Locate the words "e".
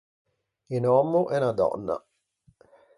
1.35-1.37